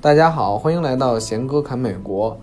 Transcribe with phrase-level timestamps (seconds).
[0.00, 2.38] 大家好，欢迎来到贤哥侃美国。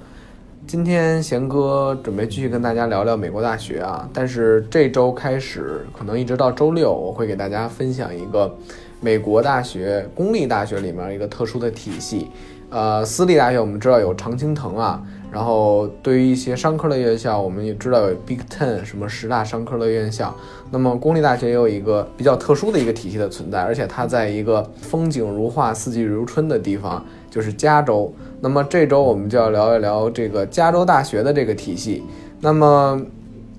[0.67, 8.53] 今天贤哥准备继续跟大家聊聊美国大学啊，但是这周开始，可能一直到周六，我会给大家分享一个
[8.99, 12.27] 美国大学公立大学里面一个特殊的体系。
[12.69, 15.01] 呃，私立大学我们知道有常青藤啊，
[15.31, 20.35] 然后对于一些商科的院校，我们也知道有 Big Ten 什么十大商科的院校。
[20.71, 28.13] 那么公立大学也有一个比较特殊的一个体系的存在，而且它在一个风景如画、四季如春的地方，就是加州。
[28.39, 32.01] 那么这周我们就要聊一聊这个加州大学的这个体系。
[32.39, 33.01] 那么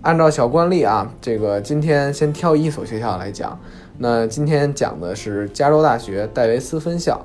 [0.00, 3.58] 按照小惯例啊，这个今天先挑一所学校来讲。
[3.98, 7.22] 那今天讲的是加州大学戴维斯分校。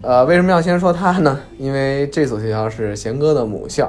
[0.00, 1.38] 呃，为什么要先说它呢？
[1.58, 3.88] 因为这所学校是贤哥的母校，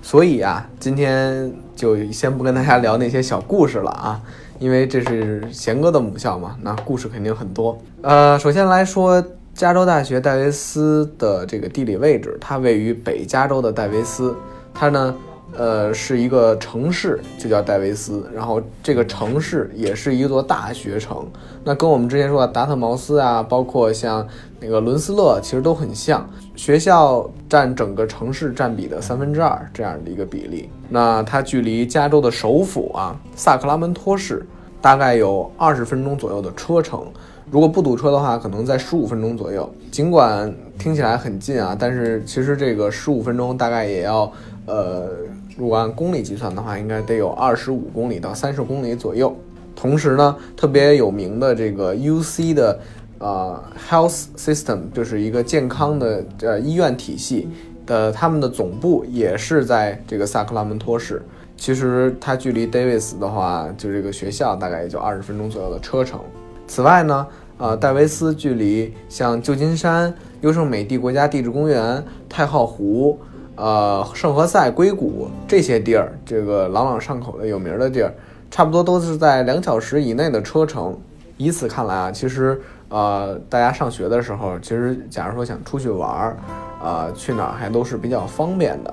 [0.00, 4.22] 所以啊，今天就先不跟大家聊那些小故事了啊，
[4.58, 7.76] 因为这是贤哥的母校嘛，那故事肯定很多。
[8.00, 9.22] 呃，首先来说
[9.54, 14.34] 加州大学戴维斯的这个地理位置，它位于北加州的戴维斯，
[14.72, 15.14] 它呢。
[15.54, 18.26] 呃，是一个城市，就叫戴维斯。
[18.34, 21.28] 然后这个城市也是一座大学城，
[21.62, 24.26] 那跟我们之前说的达特茅斯啊，包括像
[24.58, 26.26] 那个伦斯勒，其实都很像。
[26.56, 30.70] 学校占整个城市占比的三分之二这样的一个比例。
[30.88, 34.46] 那它距离加州的首府啊萨克拉门托市
[34.80, 37.06] 大概有二十分钟左右的车程。
[37.52, 39.70] 如果不堵车的话，可能在十五分钟左右。
[39.90, 44.32] 尽管听起来很近啊，但是其实这个十五分钟大概也要
[44.64, 45.10] 呃。
[45.54, 49.36] 如果按公里计算的话，应该得有二十五公里到三十公里左右。
[49.76, 52.80] 同时呢，特别有名的这个 U C 的
[53.18, 57.50] 呃 Health System，就是一个健康的呃医院体系
[57.84, 61.20] 的，他们的总部也是在这个萨克拉门托市。
[61.58, 66.18] 其实它距离 Davis 的话，就这个学校大概也就二十分钟左右的车程。
[66.66, 67.26] 此外呢，
[67.62, 73.16] 呃，戴维斯距离像旧金山、优胜美地国家地质公园、太浩湖。
[73.54, 78.12] 呃，圣何塞、硅谷这些地儿，这个朗朗上口的有名的地儿，
[78.50, 80.98] 差不多都是在两小时以内的车程。
[81.36, 86.36] 以此看来啊，其实呃，大家上学的时候，其实假如说想出去玩儿，
[86.82, 88.92] 呃，去哪儿还都是比较方便的。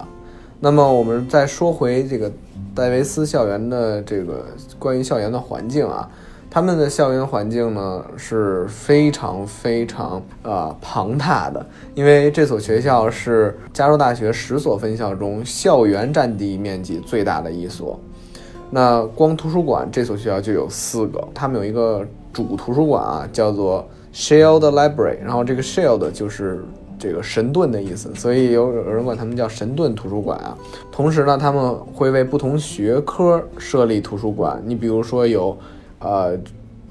[0.59, 2.31] 那么我们再说回这个
[2.75, 4.45] 戴维斯校园的这个
[4.77, 6.07] 关于校园的环境啊。
[6.51, 17.99] 他们的校园环境呢是非常非常呃庞大的，因为这所学校是加州大学十所分校中校园占地面积最大的一所。
[18.71, 26.65] 那光图书馆这所学校就有四个，他们有一个主图书馆啊，叫做 Shield Library，然后这个 Shield 就是
[26.97, 30.57] 这个神盾的意思，所以有有人管他们叫神盾图书馆啊。
[30.91, 35.55] 同时呢，他们会为不同学科设立图书馆，你比如说有。
[35.99, 36.37] 呃，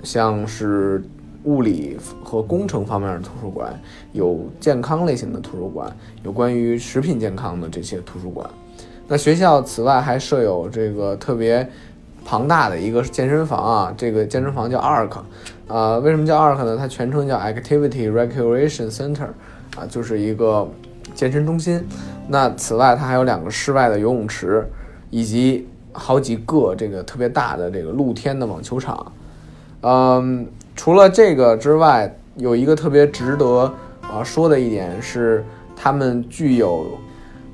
[0.02, 1.02] 像是
[1.44, 3.72] 物理和工程方面的图书馆，
[4.12, 5.90] 有健康类型的图书馆，
[6.22, 8.48] 有关于食品健康的这些图书馆。
[9.06, 11.66] 那学校此外还设有这个特别
[12.24, 15.18] 庞大的一个健身房啊，这个健身房叫 ARK，
[15.68, 16.76] 呃，为什么叫 ARK 呢？
[16.76, 19.28] 它全称叫 Activity Recreation Center，
[19.76, 20.68] 啊，就是一个
[21.14, 21.82] 健身中心。
[22.28, 24.68] 那此外，它还有两个室外的游泳池，
[25.08, 25.66] 以及。
[25.92, 29.12] 好几个这个特别大的这个露天的网球场，
[29.80, 33.72] 嗯，除了这个之外，有一个特别值得
[34.02, 35.44] 啊说的一点是，
[35.74, 36.86] 他们具有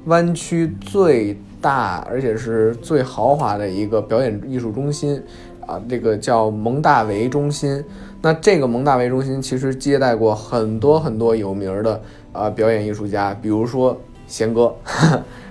[0.07, 5.23] 湾区最大而且是最豪华的一个表演艺术中心
[5.67, 7.83] 啊，这个叫蒙大维中心。
[8.21, 12.01] 那这个蒙大维中心其实接待过很多很多有名的
[12.33, 14.75] 啊表演艺术家，比如说贤哥。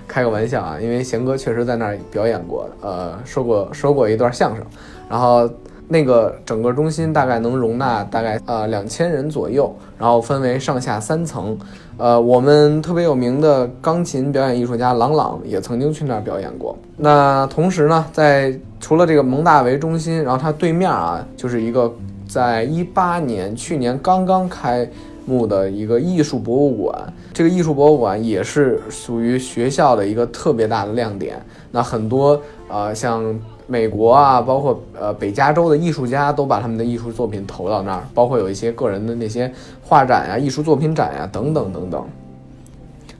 [0.06, 4.64] 开个玩笑啊，因为贤哥确实在那儿表演过，呃，说过说过一段相声，
[5.08, 5.48] 然后
[5.88, 11.58] 那个整个中心大概能容纳大概呃两千人左右，然后分为上下三层，
[11.96, 16.76] 呃，我们特别有名的钢琴表演艺术家郎朗也曾经去那儿表演过。
[16.98, 21.92] 那同时呢，在除了这个蒙大维中心，然后它对面啊，就是一个
[22.28, 24.88] 在一八年去年刚刚开。
[25.26, 31.40] 幕的一个艺术博物馆，这个艺术博物馆也是属于学校的一个特别大的亮点。
[31.70, 42.04] 那很多呃，像美国啊，包括呃北加州的艺术家都把他们的艺术作品投到那儿，包括有一些个人的那些画展呀、艺术作品展呀等等等等。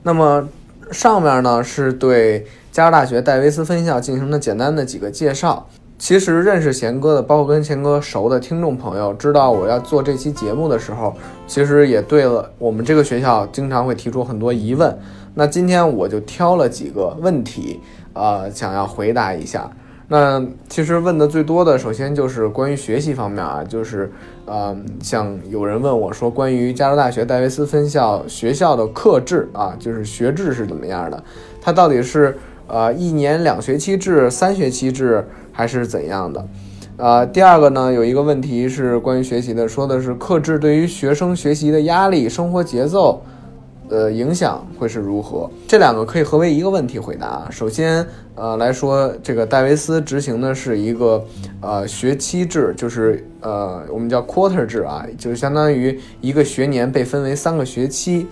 [0.03, 0.47] 那么
[0.91, 5.67] 上面呢是对加州大学戴维斯分校进行了简单的几个介绍。
[5.97, 11.13] 其实认识贤哥的，包括跟贤哥熟的听众朋友，知道我要做这期节目的时候，
[11.47, 14.97] 其实也对了我们这个学校经常会提出很多疑问。
[15.33, 17.79] 那今天我就挑了几个问题，
[18.13, 19.69] 呃，想要回答一下。
[20.07, 24.11] 那其实问的最多的，首先就是关于学习方面啊，就是
[24.45, 31.23] 呃，像有人问我说，关于加州大学戴维斯分校学校的课制啊，就是学制是怎么样的？
[31.59, 32.37] 它到底是
[32.67, 36.47] 呃一年两学期制、三学期制还是怎样的？
[36.97, 43.21] 呃，第二个呢，有一个问题是关于学习的，说的是克制对于学生学习的压力、生活节奏。
[43.87, 45.47] 呃，影响会是如何？
[45.67, 47.47] 这两个可以合为一个问题回答。
[47.51, 48.03] 首先，
[48.33, 51.23] 呃来说，这个戴维斯执行的是一个
[51.61, 58.25] 呃学期制，就是呃我们叫 quarter 制啊，就是相当于一个学年被分为三个学期。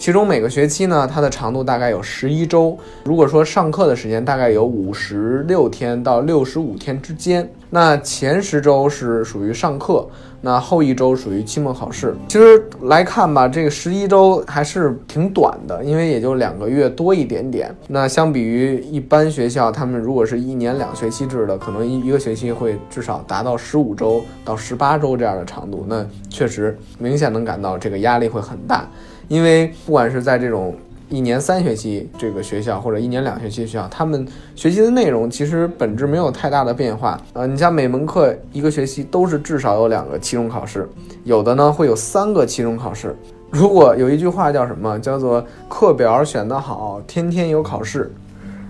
[0.00, 2.74] 其中每个学期呢，它的长度大概有十一周。
[3.04, 10.08] 如果说上课的时间大概有五十六天到六十五天之间，那前十周是属于上课，
[10.40, 12.16] 那后一周属于期末考试。
[12.28, 17.70] 其实来看吧，这个十一周还是挺短的，因为也就两个月多一点点。
[17.86, 28.88] 那相比于一般学校，他们如果是一年两学期制的，可能一一个学期会至少达到十五周到十八周这样的长度，那确实明显能感到这个压力会很大。
[29.30, 30.74] 因为不管是在这种
[31.08, 37.16] 一年三学期这个学校，或者一年两学期学校，他们学习的内容其实本质没有太大的变化。
[37.32, 40.88] 呃，你像每门课一个学期都是至少有两个期中考试，
[41.22, 43.14] 有的呢会有三个期中考试。
[43.50, 48.12] 如果有一句话叫什么，叫做课表选得好，天天有考试，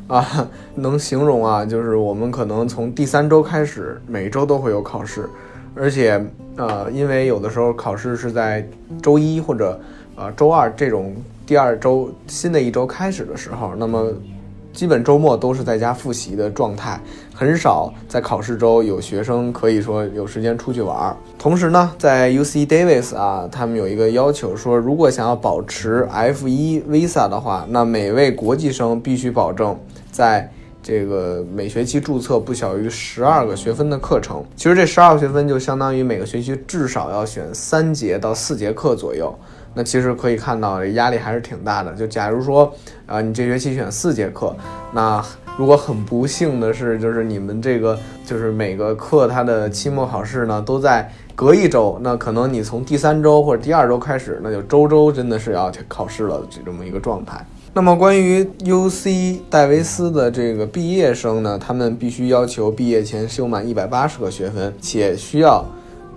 [0.08, 5.24] 啊，能形容啊，就是我们可能从第三周开始，每周都会有考试，
[5.74, 6.22] 而且
[6.56, 8.68] 呃，因为有的时候考试是在
[9.00, 9.80] 周一或者。
[10.20, 14.12] 啊，周二这种第二周新的一周开始的时候，那么
[14.70, 17.00] 基本周末都是在家复习的状态，
[17.34, 21.16] 很少在考试周有学生可以说有时间出去玩。
[21.38, 29.74] 同时呢，在 U C Davis 啊，他们有一个要求说，如果想要保持 F 一 Visa 的话，那每位国际生必须保证
[30.12, 30.46] 在
[30.82, 34.44] 这个每学期注册不小于十二个学分的课程。
[34.54, 39.34] 其实这十二个学分就相当于每个学期至少要选三节到四节课左右。
[39.74, 41.94] 那其实可以看到，压力还是挺大的。
[41.94, 42.72] 就假如说，
[43.06, 44.54] 啊，你这学期选四节课，
[44.92, 45.24] 那
[45.56, 57.44] 如果很不幸的是，就是你们这个就是每个课它的期末考试呢都在隔一周，那可能你从第三周或者第二周开始，那就周周真的是要考试了，这这么一个状态。
[57.72, 65.64] 那么关于 U C 戴维斯的这个毕业生呢，他们必须要求毕业前修满一百八十个学分，且需要。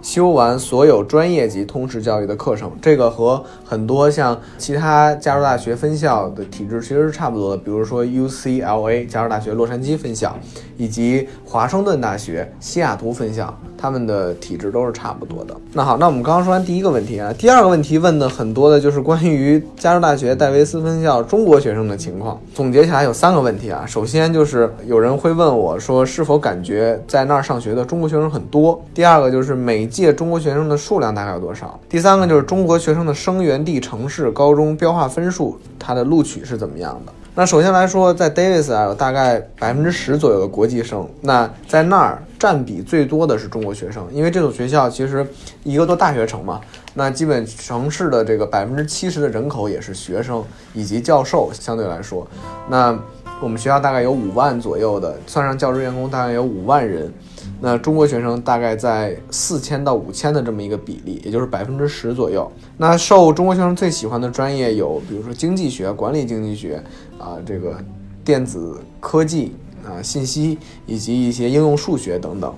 [0.04, 7.58] 修完所有专业级通识教育的课程，这个和很多像其他加州大学分校的体制其实是差不多的。
[7.58, 10.38] 比如说 UCLA 加州大学洛杉矶分校，
[10.76, 15.54] 以及华盛顿大学西雅图分校，他们的体质都是差不多的。
[15.74, 22.40] 那好，那我们刚刚说完第一个问题啊，第二个问题问的很多的就是关于加州大学戴维斯分校中国学生的情况。
[22.54, 28.82] 总结起来有三个问题啊，首先就是有人会问我说，是否感觉在那儿上学的中国学生很多？
[28.94, 31.78] 第二个就是每届中国学生的数量大概有多少？
[31.90, 37.12] 第三个就是中国学生的生源地城市高中标化分数，它的录取是怎么样的？
[37.36, 41.10] 那首先来说，在 Davis 啊，有大概百分之十左右的国际生。
[41.22, 45.26] 那在那儿占比最多的是中国学生，因为这所学校其实
[45.64, 46.62] 一个多大学城嘛，
[46.94, 50.44] 那基本城市的这个百分之七十的人口也是学生
[50.76, 52.28] 以及教授，相对来说，
[52.70, 52.96] 那
[53.42, 57.12] 我们学校大概有五万左右的，算上教职员工，大概有五万人。
[57.60, 62.50] 那中国学生大概在四千到五千的这么一个比例，也就是百分之十左右。
[62.78, 66.82] 那受中国学生最喜欢的专业有，比如说经济学、管理经济学
[67.20, 67.78] 啊，这个
[68.24, 69.56] 电子科技
[69.86, 72.54] 啊、信息以及一些应用数学等等。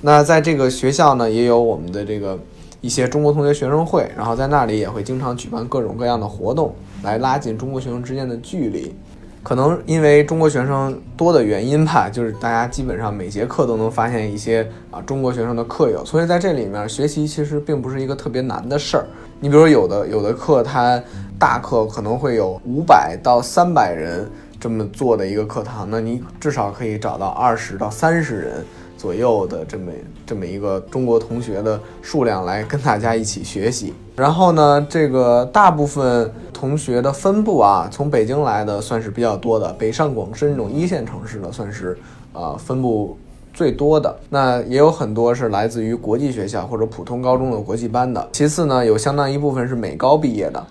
[0.00, 2.38] 那在这个学校呢，也有我们的这个
[2.80, 8.94] 一些中国同学学生会，然后在那里也会经常举办各种各样的活动，来拉近中国学生之间的距离。
[9.42, 19.06] 可能因为中国学生多的原因吧，就是大家基本上每节课都能发现一些啊中国学生的课友，所以在这里面学习其实并不是一个特别难的事儿。
[19.40, 21.02] 你比如说有的有的课，它
[21.38, 24.30] 大课可能会有五百到三百人
[24.60, 28.64] 这么做的一个课堂，那你至少可以找到二十到三十人。
[29.00, 29.90] 左右的这么
[30.26, 41.96] 这么一个中国同学的数量来跟大家一起学习，然后呢，这个大部分同学的分布啊，从北京来的算是比较多的，北上广深这种一线城市的算是
[42.34, 43.16] 啊分布
[43.54, 44.14] 最多的。
[44.28, 48.28] 那也有很多是来自于国际学校或者普通高中的国际班的。
[48.32, 50.62] 其次呢，有相当一部分是美高毕业的。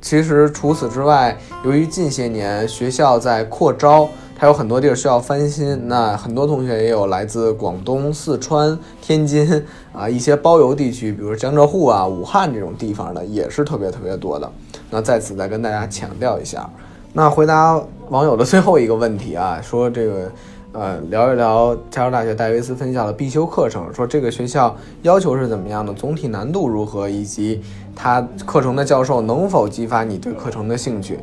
[0.00, 4.08] 其实除此之外，由于近些年学校在扩招。
[4.42, 14.50] 还有很多地儿需要翻新，那很多同学也有来自广东、四川、天津啊一些包邮地区，比如江浙沪啊、武汉这种地方的，也是特别特别多的。
[14.90, 16.68] 那在此再跟大家强调一下，
[17.12, 20.32] 那回答网友的最后一个问题啊，说这个
[20.72, 27.62] 呃聊一聊加州大学戴维斯分校的必修课程，说这个学校要求是怎么样的，总体难度如何，以及
[27.94, 31.20] 它课程的教授能否激发你对课程的兴趣。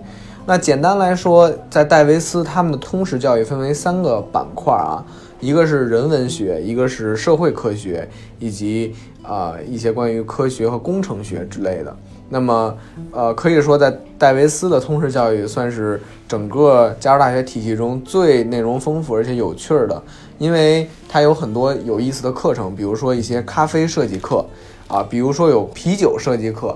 [0.50, 5.06] 那简单来说，在戴维斯他们的通识教育分为三个板块啊，
[5.39, 11.96] 一个是人文学，一个是社会科学，以及啊一些关于科学和工程学之类的。
[12.29, 12.75] 那么，
[13.12, 20.01] 呃，可以说在戴维斯的通识教育算是整个加州大学体系中最内容丰富而且有趣儿的，
[20.39, 24.44] 因为它有很多有意思的课程，比如说一些咖啡设计课，
[24.88, 26.75] 啊，比如说有啤酒设计课，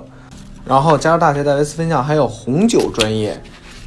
[0.64, 3.36] 然后加州大学戴维斯分校还有红酒专业。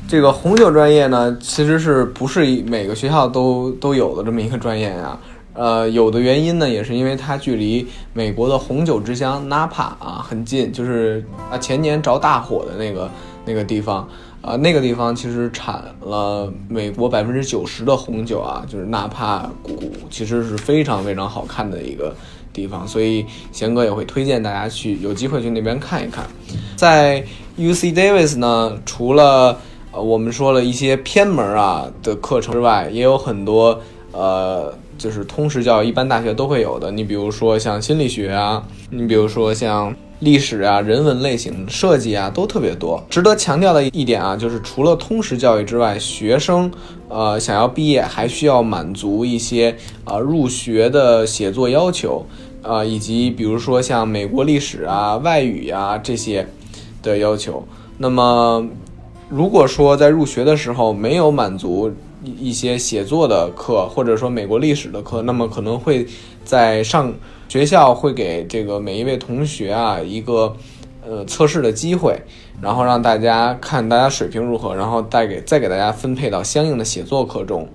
[0.09, 5.19] 这个红酒专业呢，其实是不是每个学校都都有的这么一个专业呀？
[5.53, 13.11] 呃，有的原因呢，也是因为它距离美国的红酒之乡纳帕啊很近，就是啊前年着大火的那个
[13.45, 14.09] 那个地方，
[14.43, 22.15] 啊那个地方其实产了美国百分之九十的红酒啊，就是纳帕谷，其实是非常非常好看的一个
[22.53, 26.25] 地方，所以贤哥也会推荐大家去有机会去那边看一看。
[26.77, 27.25] 在
[27.57, 29.59] U C Davis 呢，除了
[30.01, 33.81] 我们说了一些偏门啊的课程之外，也有很多
[34.13, 34.73] 呃。
[34.99, 36.91] 就是通识教育，一般大学都会有的。
[36.91, 43.05] 你比如说像心理学啊，你比如说像历史啊、人文类型、设计啊，都特别多。
[43.11, 46.73] 值得强调的一点啊，就是除了通识教育之外，学生
[47.11, 52.25] 呃想要毕业，还需要满足一些啊入学的写作要求，
[52.63, 56.49] 啊以及比如说像美国历史啊、外语呀这些
[57.03, 57.63] 的要求。
[57.99, 58.67] 那么
[59.29, 61.93] 如果说在入学的时候没有满足，
[62.23, 66.07] 一些写作的课，或者说美国历史的课，那么可能会
[66.45, 67.13] 在上
[67.49, 70.55] 学校会给这个每一位同学啊一个
[71.05, 72.17] 呃测试的机会，
[72.61, 77.69] 然后让大家看大家水平如何，然后带给再给大家分配到相应的写作课中。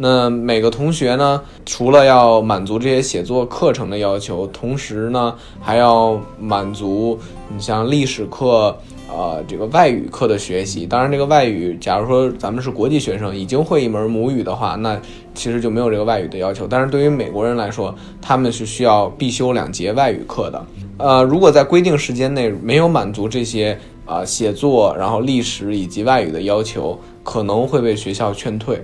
[0.00, 8.76] 那每个同学呢，除了要满足这些写作课程的要求，同时呢还要满足你像历史课。
[9.10, 15.00] 呃，这个外语课的学习，当然，这个外语，假如说咱们是国际学生，已经会一门母语的话，那
[15.34, 16.66] 其实就没有这个外语的要求。
[16.68, 20.66] 但是对于美国人来说，他们是需要必修两节外语课的。
[20.98, 28.78] 呃，如果在规定时间内没有满足这些啊写作、然后历史以及外语的要求，可能会被学校劝退。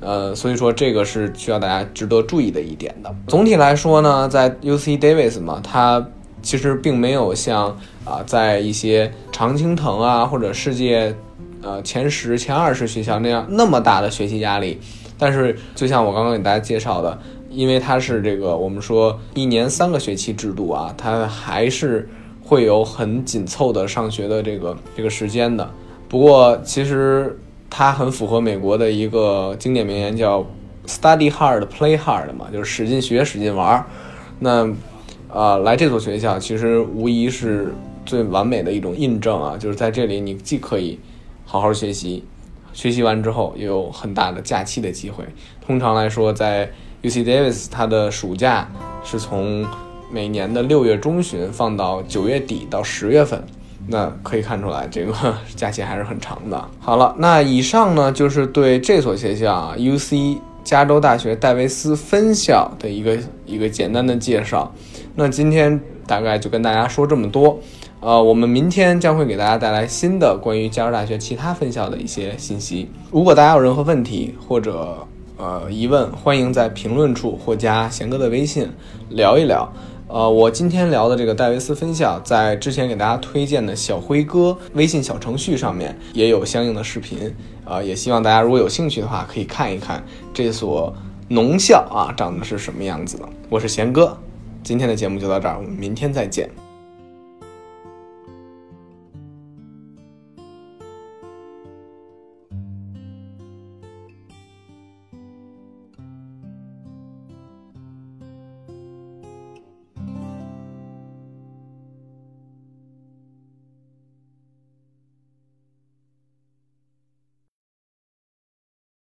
[0.00, 3.14] 呃，所以说这个是需要大家值得注意的一点的。
[3.26, 6.06] 总体来说呢，在 U C Davis 嘛，它
[6.42, 11.14] 其实并没有像啊，在一些常青藤啊或者世界
[11.62, 14.78] 呃前十、前二十学校那样那么大的学习压力，
[15.18, 17.18] 但是就像我刚刚给大家介绍的，
[17.50, 22.08] 因为它是这个我们说一年三个学期制度啊，它还是
[22.44, 25.68] 会有很紧凑的上学的这个这个时间的。
[26.08, 27.36] 不过其实
[27.68, 30.46] 它很符合美国的一个经典名言，叫
[30.86, 33.84] “study hard, play hard” 嘛，就是使劲学，使劲玩。
[34.38, 34.68] 那
[35.28, 39.56] 啊，来这所学校其实无疑是最完美的一种印证啊！
[39.58, 40.98] 就是在这里，你既可以
[41.44, 42.24] 好好学习，
[42.72, 45.24] 学习完之后又有很大的假期的机会。
[45.66, 46.70] 通常来说，在
[47.02, 48.70] U C Davis，它的暑假
[49.04, 49.66] 是从
[50.10, 53.42] 每年的六月中旬放到九月底到十月份，
[53.88, 55.12] 那可以看出来这个
[55.54, 56.68] 假期还是很长的。
[56.80, 64.72] 好了，那以上呢就是对这所学校啊 U C 加州大学戴维斯分校的一个一个简单的介绍。
[65.14, 67.58] 那今天大概就跟大家说这么多，
[68.00, 72.90] 呃，我们明天将会给大家带来新的关于加州大学其他分校的一些信息。
[73.12, 78.68] 如果大家有任何问题或者呃疑问，欢迎在评论处或加贤哥的微信
[79.08, 79.72] 聊一聊。
[80.08, 87.34] 呃，我今天聊的这个戴维斯分校，在之前给大家推荐的小辉哥微信小程序上面也有相应的视频，
[87.64, 90.94] 呃，也希望大家如果有兴趣的话，可以看一看这所
[91.28, 93.28] 农校啊长得是什么样子的。
[93.50, 94.16] 我是贤哥。
[94.62, 96.48] 今天的节目就到这儿，我们明天再见。